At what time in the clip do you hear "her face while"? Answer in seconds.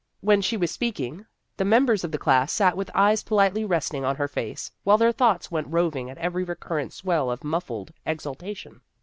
4.15-4.97